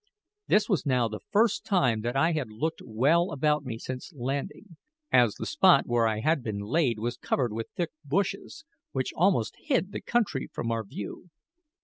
This 0.47 0.67
was 0.67 0.83
now 0.83 1.07
the 1.07 1.19
first 1.29 1.63
time 1.63 2.01
that 2.01 2.15
I 2.15 2.31
had 2.31 2.49
looked 2.49 2.81
well 2.83 3.29
about 3.31 3.63
me 3.63 3.77
since 3.77 4.11
landing, 4.15 4.77
as 5.11 5.35
the 5.35 5.45
spot 5.45 5.85
where 5.85 6.07
I 6.07 6.21
had 6.21 6.41
been 6.41 6.61
laid 6.61 6.97
was 6.97 7.17
covered 7.17 7.53
with 7.53 7.69
thick 7.75 7.91
bushes, 8.03 8.65
which 8.93 9.13
almost 9.15 9.53
hid 9.59 9.91
the 9.91 10.01
country 10.01 10.49
from 10.51 10.71
our 10.71 10.83
view. 10.83 11.29